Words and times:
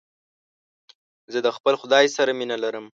زه 1.33 1.39
د 1.45 1.47
خپل 1.57 1.73
خداى 1.81 2.05
سره 2.17 2.31
مينه 2.39 2.55
لرم. 2.63 2.85